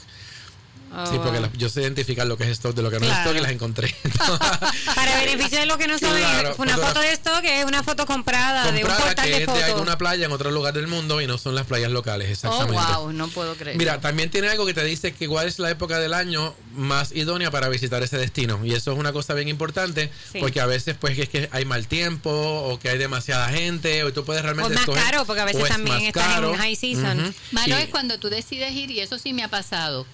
Oh, 0.96 1.06
sí, 1.06 1.18
porque 1.18 1.32
wow. 1.40 1.42
las- 1.42 1.54
yo 1.54 1.70
sé 1.70 1.82
identificar 1.82 2.26
lo 2.26 2.38
que 2.38 2.46
es 2.46 2.50
stock 2.52 2.74
de 2.76 2.82
lo 2.82 2.90
que 2.90 3.00
no 3.00 3.06
es 3.06 3.12
stock 3.20 3.36
y 3.36 3.40
las 3.42 3.52
encontré. 3.52 3.94
Para 4.96 5.18
beneficio 5.20 5.60
de 5.60 5.66
los 5.66 5.78
que 5.78 5.88
no 5.88 5.98
saben, 5.98 6.18
Claro, 6.24 6.56
una 6.58 6.78
foto 6.78 7.00
de 7.02 7.12
esto 7.12 7.32
que 7.42 7.60
es 7.60 7.66
una 7.66 7.84
foto 7.84 8.06
comprada, 8.06 8.64
de 8.64 8.70
un 8.70 8.76
Comprada 8.88 9.06
portal 9.06 9.26
que 9.26 9.32
de 9.32 9.36
es 9.38 9.42
de 9.42 9.46
fotos. 9.54 9.64
alguna 9.64 9.98
playa 9.98 10.26
en 10.26 10.32
otro 10.32 10.50
lugar 10.52 10.74
del 10.74 10.88
mundo 10.88 11.22
y 11.22 11.28
no 11.28 11.38
son 11.38 11.56
las 11.56 11.66
playas 11.66 11.92
locales, 11.92 12.28
Oh, 12.28 12.32
exactamente. 12.32 12.94
wow, 12.96 13.12
no 13.14 13.28
puedo 13.28 13.56
creer. 13.56 13.78
Mira, 13.78 14.00
también 14.02 14.30
tiene 14.32 14.50
algo 14.50 14.66
que 14.66 14.74
te 14.74 14.84
dice 14.84 15.12
que 15.14 15.28
cuál 15.28 15.48
es 15.48 15.60
la 15.60 15.70
época 15.70 16.00
del 16.00 16.14
año 16.14 16.56
más 16.74 17.12
idónea 17.12 17.52
para 17.52 17.70
visitar 17.70 18.02
ese 18.02 18.18
destino. 18.18 18.60
Y 18.64 18.74
eso 18.74 18.92
es 18.94 18.98
una 18.98 19.12
cosa 19.14 19.34
bien 19.34 19.48
importante, 19.50 20.12
Sí. 20.32 20.40
porque 20.40 20.62
a 20.62 20.66
veces 20.66 20.96
pues 21.00 21.18
es 21.20 21.30
que 21.30 21.50
hay 21.52 21.66
mal 21.66 21.88
tiempo 21.88 22.30
o 22.32 22.80
que 22.80 22.90
hay 22.90 22.98
demasiada 22.98 23.50
gente 23.50 24.04
o 24.04 24.14
tú 24.14 24.24
puedes 24.26 24.42
O 24.42 24.46
realmente 24.46 24.74
es 24.74 24.80
más 24.80 24.88
escoger- 24.88 25.04
caro, 25.12 25.26
porque 25.26 25.42
a 25.42 25.46
veces 25.46 25.62
o 25.62 25.66
es 25.66 25.72
también 25.72 25.96
más 25.98 26.04
estás 26.06 26.24
caro. 26.28 26.52
en 26.54 26.58
high 26.60 26.76
season. 26.76 27.36
Malo 27.52 27.78
Y- 27.78 27.82
es 27.82 27.90
cuando 27.90 28.18
tú 28.20 28.30
decides 28.30 28.72
ir, 28.74 28.90
y 28.92 29.00
eso 29.02 29.20
sí 29.20 29.34
me 29.34 29.44
ha 29.44 29.48
pasado. 29.50 30.06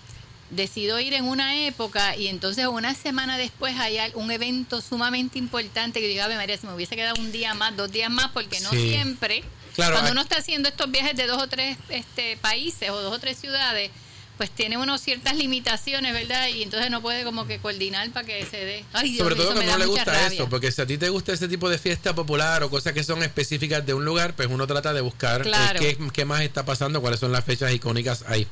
Decido 0.56 1.00
ir 1.00 1.14
en 1.14 1.26
una 1.26 1.66
época 1.66 2.16
y 2.16 2.28
entonces 2.28 2.68
una 2.68 2.94
semana 2.94 3.38
después 3.38 3.76
hay 3.80 3.98
un 4.14 4.30
evento 4.30 4.82
sumamente 4.82 5.40
importante 5.40 6.00
que 6.00 6.08
digo, 6.08 6.22
Ave 6.24 6.36
María, 6.36 6.58
si 6.58 6.68
me 6.68 6.74
hubiese 6.74 6.96
quedado 6.96 7.16
un 7.20 7.32
día 7.32 7.54
más, 7.54 7.76
dos 7.76 7.92
días 7.92 8.12
más, 8.12 8.30
porque 8.34 8.60
no 8.60 8.70
Sí. 8.72 8.90
siempre. 8.90 9.44
Claro, 9.74 9.94
cuando 9.94 10.08
hay- 10.10 10.12
uno 10.12 10.22
está 10.22 10.38
haciendo 10.38 10.70
estos 10.70 10.92
viajes 10.92 11.16
de 11.18 11.26
dos 11.26 11.42
o 11.42 11.48
tres 11.48 11.78
este, 11.90 12.38
países 12.38 12.90
o 12.92 13.02
dos 13.02 13.16
o 13.16 13.20
tres 13.20 13.40
ciudades, 13.40 13.90
pues 14.38 14.50
tiene 14.52 14.78
uno 14.78 14.98
ciertas 14.98 15.36
limitaciones, 15.36 16.12
¿verdad? 16.14 16.48
Y 16.48 16.64
entonces 16.64 16.90
no 16.92 17.02
puede 17.02 17.24
como 17.24 17.46
que 17.48 17.60
coordinar 17.60 18.10
para 18.12 18.26
que 18.26 18.46
se 18.46 18.58
dé. 18.66 18.84
Ay, 18.92 19.12
Dios 19.12 19.20
Sobre 19.24 19.36
todo 19.36 19.54
cuando 19.54 19.72
no 19.72 19.78
le 19.78 19.86
gusta 19.86 20.06
rabia. 20.06 20.28
eso, 20.28 20.50
porque 20.50 20.72
si 20.72 20.82
a 20.82 20.86
ti 20.88 20.98
te 20.98 21.10
gusta 21.10 21.34
ese 21.34 21.48
tipo 21.48 21.70
de 21.70 21.78
fiesta 21.78 22.14
popular 22.16 22.62
o 22.64 22.70
cosas 22.70 22.94
que 22.94 23.04
son 23.04 23.22
específicas 23.24 23.86
de 23.86 23.94
un 23.94 24.06
lugar, 24.06 24.36
pues 24.36 24.48
uno 24.52 24.66
trata 24.68 24.92
de 24.94 25.02
buscar 25.02 25.42
eh, 25.42 25.44
Claro. 25.46 25.80
qué, 25.80 25.98
qué 26.12 26.26
más 26.26 26.42
está 26.42 26.66
pasando, 26.66 27.00
cuáles 27.02 27.20
son 27.20 27.32
las 27.32 27.44
fechas 27.46 27.72
icónicas 27.74 28.24
ahí. 28.28 28.48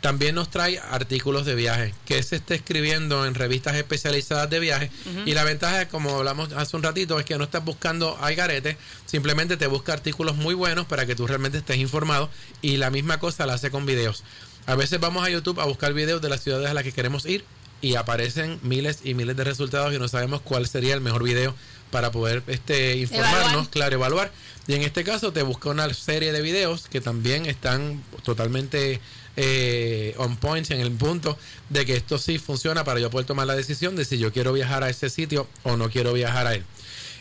También 0.00 0.34
nos 0.34 0.50
trae 0.50 0.78
artículos 0.78 1.46
de 1.46 1.54
viaje, 1.54 1.94
que 2.04 2.22
se 2.22 2.36
está 2.36 2.54
escribiendo 2.54 3.26
en 3.26 3.34
revistas 3.34 3.74
especializadas 3.74 4.48
de 4.50 4.60
viaje. 4.60 4.90
Y 5.24 5.32
la 5.34 5.42
ventaja, 5.44 5.88
como 5.88 6.16
hablamos 6.16 6.52
hace 6.52 6.76
un 6.76 6.82
ratito, 6.82 7.18
es 7.18 7.24
que 7.24 7.36
no 7.38 7.44
estás 7.44 7.64
buscando 7.64 8.16
al 8.20 8.34
garete, 8.34 8.76
simplemente 9.06 9.56
te 9.56 9.66
busca 9.66 9.92
artículos 9.92 10.36
muy 10.36 10.54
buenos 10.54 10.86
para 10.86 11.06
que 11.06 11.16
tú 11.16 11.26
realmente 11.26 11.58
estés 11.58 11.78
informado. 11.78 12.30
Y 12.62 12.76
la 12.76 12.90
misma 12.90 13.18
cosa 13.18 13.46
la 13.46 13.54
hace 13.54 13.70
con 13.70 13.86
videos. 13.86 14.22
A 14.66 14.74
veces 14.74 15.00
vamos 15.00 15.26
a 15.26 15.30
YouTube 15.30 15.60
a 15.60 15.64
buscar 15.64 15.92
videos 15.92 16.20
de 16.20 16.28
las 16.28 16.42
ciudades 16.42 16.68
a 16.68 16.74
las 16.74 16.84
que 16.84 16.92
queremos 16.92 17.24
ir 17.24 17.44
y 17.80 17.94
aparecen 17.94 18.58
miles 18.62 19.00
y 19.04 19.14
miles 19.14 19.36
de 19.36 19.44
resultados 19.44 19.94
y 19.94 19.98
no 19.98 20.08
sabemos 20.08 20.40
cuál 20.40 20.66
sería 20.66 20.94
el 20.94 21.00
mejor 21.00 21.22
video 21.22 21.54
para 21.90 22.10
poder 22.10 22.42
este 22.48 22.96
informarnos, 22.96 23.42
Evaluar. 23.44 23.70
claro, 23.70 23.94
evaluar. 23.94 24.32
Y 24.66 24.74
en 24.74 24.82
este 24.82 25.04
caso 25.04 25.32
te 25.32 25.42
busca 25.42 25.68
una 25.68 25.92
serie 25.94 26.32
de 26.32 26.42
videos 26.42 26.88
que 26.88 27.00
también 27.00 27.46
están 27.46 28.02
totalmente 28.24 29.00
eh, 29.36 30.14
on 30.18 30.36
point 30.36 30.70
en 30.70 30.80
el 30.80 30.90
punto 30.92 31.38
de 31.68 31.84
que 31.84 31.96
esto 31.96 32.18
sí 32.18 32.38
funciona 32.38 32.84
para 32.84 33.00
yo 33.00 33.10
poder 33.10 33.26
tomar 33.26 33.46
la 33.46 33.54
decisión 33.54 33.96
de 33.96 34.04
si 34.04 34.18
yo 34.18 34.32
quiero 34.32 34.52
viajar 34.52 34.82
a 34.82 34.88
ese 34.88 35.10
sitio 35.10 35.46
o 35.62 35.76
no 35.76 35.90
quiero 35.90 36.12
viajar 36.12 36.46
a 36.46 36.54
él. 36.54 36.64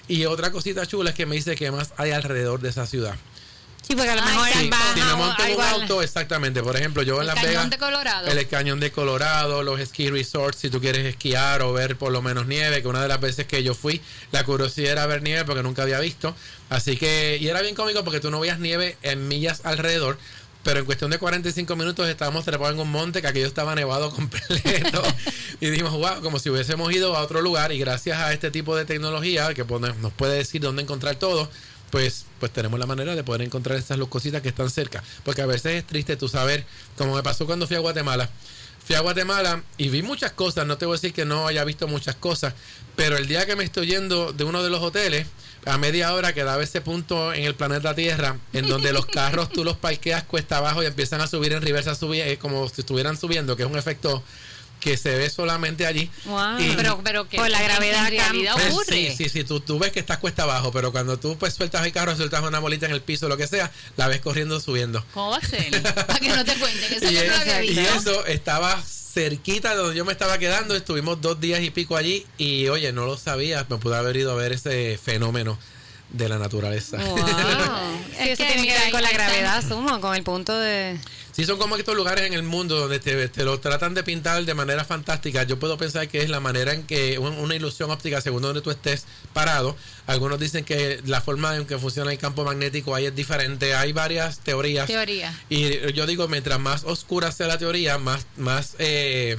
Y 0.07 0.25
otra 0.25 0.51
cosita 0.51 0.85
chula 0.85 1.09
es 1.11 1.15
que 1.15 1.25
me 1.25 1.35
dice 1.35 1.55
que 1.55 1.71
más 1.71 1.93
hay 1.97 2.11
alrededor 2.11 2.61
de 2.61 2.69
esa 2.69 2.85
ciudad. 2.85 3.15
Sí, 3.87 3.95
porque 3.95 4.09
a 4.09 4.15
lo 4.15 4.23
mejor 4.23 4.47
Si 4.49 5.01
me 5.01 5.15
monto 5.15 5.43
en 5.43 5.55
un 5.55 5.61
auto, 5.61 6.01
exactamente. 6.01 6.63
Por 6.63 6.75
ejemplo, 6.75 7.03
yo 7.03 7.15
en 7.15 7.21
El 7.21 7.27
Las 7.27 7.35
cañón 7.35 7.51
Vegas. 7.51 7.69
de 7.69 7.77
Colorado. 7.77 8.27
El 8.27 8.47
cañón 8.47 8.79
de 8.79 8.91
Colorado, 8.91 9.61
los 9.61 9.79
ski 9.79 10.09
resorts, 10.09 10.57
si 10.57 10.69
tú 10.71 10.81
quieres 10.81 11.05
esquiar 11.05 11.61
o 11.61 11.71
ver 11.71 11.95
por 11.95 12.11
lo 12.11 12.23
menos 12.23 12.47
nieve, 12.47 12.81
que 12.81 12.87
una 12.87 13.01
de 13.01 13.07
las 13.07 13.19
veces 13.19 13.45
que 13.45 13.61
yo 13.61 13.75
fui, 13.75 14.01
la 14.31 14.43
curiosidad 14.43 14.93
era 14.93 15.05
ver 15.05 15.21
nieve 15.21 15.45
porque 15.45 15.61
nunca 15.61 15.83
había 15.83 15.99
visto. 15.99 16.35
Así 16.69 16.97
que, 16.97 17.37
y 17.39 17.47
era 17.47 17.61
bien 17.61 17.75
cómico 17.75 18.03
porque 18.03 18.19
tú 18.19 18.31
no 18.31 18.39
veías 18.39 18.57
nieve 18.57 18.97
en 19.03 19.27
millas 19.27 19.61
alrededor. 19.63 20.17
Pero 20.65 20.79
en 20.79 20.85
cuestión 20.85 21.11
de 21.11 21.19
45 21.19 21.75
minutos 21.75 22.09
estábamos 22.09 22.43
trepados 22.43 22.73
en 22.73 22.79
un 22.79 22.89
monte 22.89 23.21
que 23.21 23.27
aquello 23.27 23.45
estaba 23.45 23.75
nevado 23.75 24.09
completo. 24.15 25.03
y 25.61 25.69
dijimos, 25.69 25.93
wow, 25.93 26.21
como 26.23 26.39
si 26.39 26.49
hubiésemos 26.49 26.91
ido 26.91 27.15
a 27.15 27.21
otro 27.21 27.39
lugar. 27.39 27.71
Y 27.71 27.77
gracias 27.77 28.17
a 28.17 28.33
este 28.33 28.49
tipo 28.49 28.75
de 28.75 28.83
tecnología 28.83 29.53
que 29.53 29.63
nos 29.63 30.11
puede 30.13 30.37
decir 30.37 30.61
dónde 30.61 30.81
encontrar 30.81 31.17
todo, 31.17 31.47
pues, 31.91 32.25
pues 32.39 32.51
tenemos 32.51 32.79
la 32.79 32.87
manera 32.87 33.15
de 33.15 33.23
poder 33.23 33.43
encontrar 33.43 33.77
estas 33.77 33.99
cositas 34.09 34.41
que 34.41 34.49
están 34.49 34.71
cerca. 34.71 35.03
Porque 35.23 35.43
a 35.43 35.45
veces 35.45 35.73
es 35.73 35.85
triste 35.85 36.17
tú 36.17 36.27
saber, 36.27 36.65
como 36.97 37.13
me 37.13 37.21
pasó 37.21 37.45
cuando 37.45 37.67
fui 37.67 37.75
a 37.75 37.79
Guatemala. 37.79 38.27
Fui 38.85 38.95
a 38.95 38.99
Guatemala 39.01 39.63
y 39.77 39.89
vi 39.89 40.03
muchas 40.03 40.31
cosas, 40.31 40.67
no 40.67 40.77
te 40.77 40.85
voy 40.85 40.93
a 40.93 40.97
decir 40.97 41.13
que 41.13 41.25
no 41.25 41.47
haya 41.47 41.63
visto 41.63 41.87
muchas 41.87 42.15
cosas, 42.15 42.53
pero 42.95 43.17
el 43.17 43.27
día 43.27 43.45
que 43.45 43.55
me 43.55 43.63
estoy 43.63 43.87
yendo 43.87 44.31
de 44.31 44.43
uno 44.43 44.61
de 44.61 44.69
los 44.69 44.81
hoteles, 44.81 45.25
a 45.65 45.79
media 45.79 46.13
hora 46.13 46.33
quedaba 46.33 46.61
ese 46.61 46.81
punto 46.81 47.33
en 47.33 47.43
el 47.45 47.55
planeta 47.55 47.95
Tierra 47.95 48.37
en 48.53 48.67
donde 48.67 48.93
los 48.93 49.05
carros 49.07 49.49
tú 49.49 49.63
los 49.63 49.75
parqueas 49.77 50.23
cuesta 50.23 50.57
abajo 50.57 50.83
y 50.83 50.85
empiezan 50.85 51.21
a 51.21 51.27
subir 51.27 51.53
en 51.53 51.63
reversa, 51.63 51.93
subi- 51.95 52.21
eh, 52.21 52.37
como 52.37 52.69
si 52.69 52.81
estuvieran 52.81 53.17
subiendo, 53.17 53.55
que 53.55 53.63
es 53.63 53.69
un 53.69 53.77
efecto 53.77 54.23
que 54.79 54.97
se 54.97 55.15
ve 55.15 55.29
solamente 55.29 55.85
allí. 55.85 56.09
Wow. 56.25 56.59
Y- 56.59 56.75
pero, 56.75 57.01
pero 57.03 57.27
que 57.29 57.37
Por 57.37 57.49
la 57.49 57.61
gravedad 57.61 58.07
en 58.07 58.11
realidad 58.17 58.55
cam- 58.55 58.69
ocurre. 58.71 58.85
Sí, 58.95 59.15
sí, 59.17 59.29
sí, 59.29 59.43
tú, 59.43 59.59
tú 59.59 59.79
ves 59.79 59.91
que 59.91 59.99
estás 59.99 60.17
cuesta 60.19 60.43
abajo, 60.43 60.71
pero 60.71 60.91
cuando 60.91 61.17
tú 61.17 61.37
pues 61.37 61.53
sueltas 61.53 61.85
el 61.85 61.91
carro, 61.91 62.15
sueltas 62.15 62.43
una 62.43 62.59
bolita 62.59 62.85
en 62.85 62.91
el 62.91 63.01
piso, 63.01 63.27
lo 63.27 63.37
que 63.37 63.47
sea, 63.47 63.71
la 63.97 64.07
ves 64.07 64.21
corriendo 64.21 64.59
subiendo. 64.59 65.03
¿Cómo 65.13 65.31
va 65.31 65.37
a 65.37 65.41
ser? 65.41 65.81
Para 65.81 66.19
que 66.19 66.29
no 66.29 66.45
te 66.45 66.53
cuenten. 66.55 66.93
Eso 66.93 67.05
y, 67.11 67.13
yo 67.15 67.21
no 67.25 67.27
lo 67.33 67.35
había 67.41 67.63
y 67.63 67.67
visto. 67.75 67.81
eso 68.11 68.25
estaba 68.27 68.81
cerquita 68.83 69.71
de 69.71 69.75
donde 69.77 69.95
yo 69.95 70.05
me 70.05 70.11
estaba 70.11 70.37
quedando. 70.37 70.75
Estuvimos 70.75 71.21
dos 71.21 71.39
días 71.39 71.61
y 71.61 71.69
pico 71.71 71.95
allí. 71.97 72.25
Y 72.37 72.67
oye, 72.67 72.91
no 72.91 73.05
lo 73.05 73.17
sabía. 73.17 73.65
Me 73.69 73.77
pude 73.77 73.95
haber 73.95 74.17
ido 74.17 74.31
a 74.31 74.35
ver 74.35 74.51
ese 74.51 74.99
fenómeno 75.03 75.57
de 76.09 76.29
la 76.29 76.37
naturaleza. 76.37 76.97
Wow. 76.97 77.17
Es 78.19 78.39
eso 78.39 78.43
que, 78.45 78.53
tiene 78.53 78.67
que 78.67 78.73
ver 78.79 78.91
con 78.91 79.01
la 79.01 79.11
gravedad, 79.11 79.61
sumo, 79.67 79.99
con 79.99 80.15
el 80.15 80.23
punto 80.23 80.57
de... 80.57 80.97
Sí, 81.33 81.43
son 81.43 81.57
como 81.57 81.75
estos 81.75 81.97
lugares 81.97 82.25
en 82.25 82.31
el 82.33 82.43
mundo 82.43 82.77
donde 82.77 82.97
te, 82.99 83.27
te 83.27 83.43
lo 83.43 83.59
tratan 83.59 83.93
de 83.93 84.03
pintar 84.03 84.45
de 84.45 84.53
manera 84.53 84.85
fantástica. 84.85 85.43
Yo 85.43 85.59
puedo 85.59 85.77
pensar 85.77 86.07
que 86.07 86.21
es 86.21 86.29
la 86.29 86.39
manera 86.39 86.71
en 86.73 86.83
que 86.83 87.19
un- 87.19 87.37
una 87.39 87.55
ilusión 87.55 87.91
óptica, 87.91 88.21
según 88.21 88.41
donde 88.41 88.61
tú 88.61 88.71
estés 88.71 89.03
parado. 89.33 89.75
Algunos 90.07 90.39
dicen 90.39 90.63
que 90.63 91.01
la 91.05 91.19
forma 91.19 91.57
en 91.57 91.65
que 91.65 91.77
funciona 91.77 92.09
el 92.13 92.17
campo 92.17 92.45
magnético 92.45 92.95
ahí 92.95 93.05
es 93.07 93.13
diferente. 93.15 93.75
Hay 93.75 93.91
varias 93.91 94.39
teorías. 94.39 94.87
Teoría. 94.87 95.37
Y 95.49 95.91
yo 95.91 96.05
digo, 96.05 96.29
mientras 96.29 96.57
más 96.57 96.85
oscura 96.85 97.33
sea 97.33 97.47
la 97.47 97.57
teoría, 97.57 97.97
más, 97.97 98.25
más, 98.37 98.75
eh, 98.79 99.37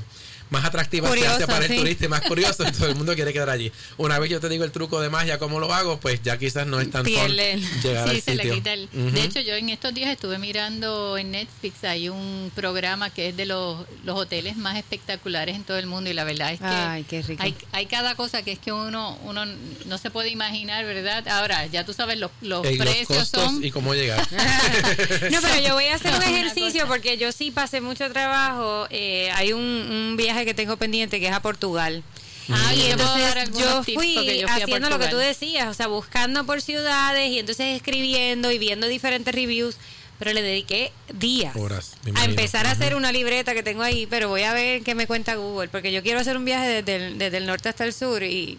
más 0.50 0.65
atractiva 0.65 1.09
se 1.09 1.15
Curioso, 1.15 1.35
hace 1.37 1.47
para 1.47 1.67
sí. 1.67 1.73
el 1.75 1.79
turista 1.81 2.05
y 2.05 2.09
más 2.09 2.21
curioso, 2.23 2.65
y 2.67 2.73
todo 2.73 2.88
el 2.88 2.95
mundo 2.97 3.15
quiere 3.15 3.33
quedar 3.33 3.50
allí. 3.50 3.73
Una 3.97 4.19
vez 4.19 4.31
yo 4.31 4.41
te 4.41 4.49
digo 4.49 4.65
el 4.65 4.71
truco 4.73 5.00
de 5.00 5.09
magia, 5.11 5.38
cómo 5.38 5.59
lo 5.61 5.73
hago, 5.75 5.99
pues 5.99 6.23
ya 6.23 6.38
quizás 6.38 6.67
no 6.67 6.81
es 6.81 6.91
tan 6.91 7.05
Pierde. 7.05 7.61
llegar 7.83 8.09
Sí, 8.11 8.17
al 8.17 8.23
se 8.23 8.35
le 8.35 8.43
sitio. 8.43 8.55
quita 8.55 8.73
el... 8.73 8.88
Ujú. 8.93 9.11
De 9.11 9.23
hecho, 9.23 9.41
yo 9.41 9.55
en 9.55 9.69
estos 9.71 9.93
días 9.95 10.11
estuve 10.11 10.38
mirando 10.38 11.19
en 11.19 11.31
Netflix, 11.33 11.85
hay 11.85 12.09
un 12.09 12.50
programa 12.55 13.11
que 13.11 13.29
es 13.31 13.37
de 13.37 13.47
los, 13.47 13.87
los 14.05 14.19
hoteles 14.19 14.57
más 14.57 14.76
espectaculares 14.76 15.55
en 15.57 15.65
todo 15.65 15.79
el 15.79 15.87
mundo 15.87 16.11
y 16.11 16.12
la 16.15 16.25
verdad 16.25 16.53
es 16.53 16.59
que 16.61 16.67
Ay, 16.67 17.05
qué 17.05 17.23
rico. 17.23 17.43
Hay, 17.43 17.55
hay 17.73 17.87
cada 17.87 18.15
cosa 18.15 18.43
que 18.43 18.53
es 18.53 18.59
que 18.59 18.73
uno 18.73 19.19
uno 19.25 19.45
no 19.87 19.99
se 19.99 20.11
puede 20.11 20.29
imaginar, 20.31 20.85
¿verdad? 20.85 21.26
Ahora, 21.29 21.67
ya 21.67 21.85
tú 21.85 21.93
sabes, 21.93 22.19
los, 22.19 22.31
los 22.41 22.65
Ey, 22.67 22.76
los 22.76 22.87
precios 22.87 23.19
costos 23.19 23.43
son... 23.43 23.65
y 23.65 23.71
cómo 23.71 23.95
llegar. 23.95 24.26
No, 25.31 25.38
pero 25.41 25.61
yo 25.67 25.75
voy 25.75 25.87
a 25.87 25.95
hacer 25.95 26.15
un 26.15 26.23
ejercicio 26.23 26.87
porque 26.87 27.17
yo 27.19 27.33
sí 27.33 27.50
pasé 27.50 27.81
mucho 27.81 28.11
trabajo. 28.12 28.87
Eh, 28.91 29.31
hay 29.35 29.53
un, 29.53 29.61
un 29.61 30.15
viaje 30.17 30.36
que 30.45 30.55
tengo 30.55 30.76
pendiente 30.76 31.21
que 31.21 31.26
es 31.28 31.33
a 31.33 31.40
Portugal. 31.40 32.02
Ah, 32.49 32.75
y 32.75 32.90
entonces 32.90 33.50
yo 33.59 33.83
fui 33.83 34.38
yo 34.40 34.47
haciendo 34.49 34.88
lo 34.88 34.99
que 34.99 35.09
tú 35.09 35.16
decías, 35.16 35.66
o 35.69 35.75
sea, 35.75 35.88
buscando 35.88 36.47
por 36.47 36.62
ciudades 36.62 37.31
y 37.31 37.40
entonces 37.40 37.76
escribiendo 37.76 38.52
y 38.52 38.59
viendo 38.59 38.87
diferentes 38.87 39.35
reviews. 39.35 39.76
Pero 40.19 40.33
le 40.33 40.40
dediqué 40.40 40.93
días 41.12 41.55
Horas, 41.57 41.93
a 42.14 42.25
empezar 42.25 42.66
a 42.66 42.71
hacer 42.71 42.95
una 42.95 43.12
libreta 43.12 43.52
que 43.52 43.62
tengo 43.62 43.83
ahí, 43.83 44.07
pero 44.07 44.31
voy 44.31 44.45
a 44.45 44.55
ver 44.55 44.83
qué 44.83 44.95
me 44.95 45.07
cuenta 45.07 45.35
Google, 45.35 45.69
porque 45.69 45.93
yo 45.93 46.02
quiero 46.02 46.21
hacer 46.21 46.38
un 46.38 46.47
viaje 46.47 46.83
desde 46.83 46.97
el, 46.97 47.19
desde 47.19 47.37
el 47.37 47.45
norte 47.45 47.69
hasta 47.69 47.85
el 47.85 47.93
sur 47.93 48.23
y, 48.23 48.59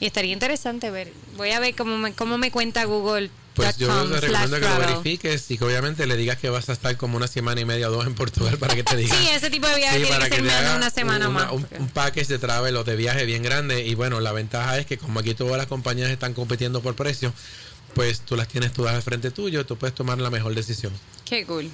y 0.00 0.06
estaría 0.06 0.32
interesante 0.32 0.90
ver. 0.90 1.12
Voy 1.36 1.50
a 1.50 1.60
ver 1.60 1.74
cómo 1.74 1.98
me, 1.98 2.14
cómo 2.14 2.38
me 2.38 2.50
cuenta 2.50 2.84
Google. 2.84 3.30
Pues 3.58 3.76
yo 3.76 3.88
te 4.08 4.20
recomiendo 4.20 4.60
que 4.60 4.68
lo 4.68 4.78
verifiques 4.78 5.50
y 5.50 5.58
que 5.58 5.64
obviamente 5.64 6.06
le 6.06 6.16
digas 6.16 6.38
que 6.38 6.48
vas 6.48 6.68
a 6.68 6.72
estar 6.72 6.96
como 6.96 7.16
una 7.16 7.26
semana 7.26 7.60
y 7.60 7.64
media 7.64 7.88
o 7.88 7.92
dos 7.92 8.06
en 8.06 8.14
Portugal 8.14 8.56
para 8.58 8.74
que 8.74 8.84
te 8.84 8.96
diga. 8.96 9.14
Sí, 9.16 9.28
ese 9.28 9.50
tipo 9.50 9.66
de 9.68 9.76
viaje 9.76 9.96
Sí, 9.98 10.02
tiene 10.04 10.16
para 10.16 10.30
que 10.30 10.36
ser 10.36 10.44
de 10.44 10.52
haga 10.52 10.76
una 10.76 10.90
semana 10.90 11.28
una- 11.28 11.44
más. 11.44 11.52
Un, 11.52 11.66
un 11.78 11.88
package 11.88 12.26
de 12.28 12.38
travel 12.38 12.76
o 12.76 12.84
de 12.84 12.96
viaje 12.96 13.24
bien 13.26 13.42
grande. 13.42 13.84
Y 13.86 13.94
bueno, 13.94 14.20
la 14.20 14.32
ventaja 14.32 14.78
es 14.78 14.86
que 14.86 14.96
como 14.98 15.20
aquí 15.20 15.34
todas 15.34 15.56
las 15.58 15.66
compañías 15.66 16.10
están 16.10 16.34
compitiendo 16.34 16.80
por 16.80 16.94
precio, 16.94 17.32
pues 17.94 18.20
tú 18.20 18.36
las 18.36 18.48
tienes 18.48 18.72
todas 18.72 18.94
al 18.94 19.02
frente 19.02 19.30
tuyo, 19.30 19.66
tú 19.66 19.76
puedes 19.76 19.94
tomar 19.94 20.18
la 20.18 20.30
mejor 20.30 20.54
decisión. 20.54 20.92
Qué 21.24 21.44
cool. 21.44 21.70